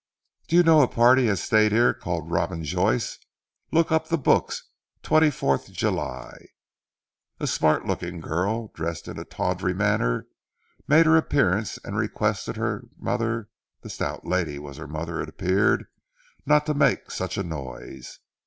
Do 0.47 0.55
you 0.55 0.63
know 0.63 0.81
a 0.81 0.87
party 0.87 1.27
as 1.29 1.43
stayed 1.43 1.71
here 1.71 1.93
called 1.93 2.31
Robin 2.31 2.63
Joyce? 2.63 3.19
Look 3.71 3.91
up 3.91 4.07
the 4.07 4.17
books 4.17 4.67
twenty 5.03 5.29
fourth 5.29 5.71
July." 5.71 6.47
A 7.39 7.45
smart 7.45 7.85
looking 7.85 8.19
girl 8.19 8.69
dressed 8.73 9.07
in 9.07 9.19
a 9.19 9.23
tawdry 9.25 9.75
manner 9.75 10.25
made 10.87 11.05
her 11.05 11.17
appearance 11.17 11.77
and 11.83 11.95
requested 11.97 12.57
her 12.57 12.85
mother 12.97 13.49
(the 13.83 13.91
stout 13.91 14.25
lady 14.25 14.57
was 14.57 14.77
her 14.77 14.87
mother 14.87 15.21
it 15.21 15.29
appeared) 15.29 15.85
not 16.47 16.65
to 16.65 16.73
make 16.73 17.11
such 17.11 17.37
a 17.37 17.43
noise. 17.43 18.17